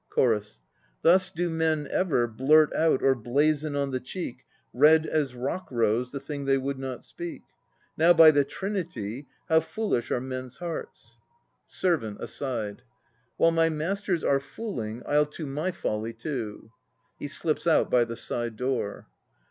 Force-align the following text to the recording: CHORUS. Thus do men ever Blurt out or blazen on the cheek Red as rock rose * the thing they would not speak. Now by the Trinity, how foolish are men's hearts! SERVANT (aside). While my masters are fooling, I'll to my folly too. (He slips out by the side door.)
CHORUS. 0.09 0.61
Thus 1.03 1.29
do 1.29 1.47
men 1.47 1.87
ever 1.91 2.27
Blurt 2.27 2.73
out 2.73 3.03
or 3.03 3.13
blazen 3.13 3.75
on 3.75 3.91
the 3.91 3.99
cheek 3.99 4.45
Red 4.73 5.05
as 5.05 5.35
rock 5.35 5.67
rose 5.69 6.11
* 6.11 6.11
the 6.11 6.19
thing 6.19 6.45
they 6.45 6.57
would 6.57 6.79
not 6.79 7.05
speak. 7.05 7.43
Now 7.95 8.11
by 8.11 8.31
the 8.31 8.43
Trinity, 8.43 9.27
how 9.47 9.59
foolish 9.59 10.09
are 10.09 10.19
men's 10.19 10.57
hearts! 10.57 11.19
SERVANT 11.67 12.17
(aside). 12.19 12.81
While 13.37 13.51
my 13.51 13.69
masters 13.69 14.23
are 14.23 14.39
fooling, 14.39 15.03
I'll 15.07 15.27
to 15.27 15.45
my 15.45 15.71
folly 15.71 16.13
too. 16.13 16.71
(He 17.19 17.27
slips 17.27 17.67
out 17.67 17.91
by 17.91 18.03
the 18.05 18.17
side 18.17 18.55
door.) 18.55 19.05